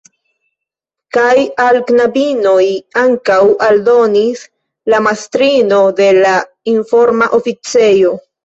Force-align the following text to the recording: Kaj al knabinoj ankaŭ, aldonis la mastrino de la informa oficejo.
Kaj 1.17 1.41
al 1.65 1.77
knabinoj 1.91 2.63
ankaŭ, 3.03 3.37
aldonis 3.67 4.43
la 4.95 5.03
mastrino 5.11 5.85
de 6.03 6.11
la 6.25 6.35
informa 6.77 7.33
oficejo. 7.41 8.19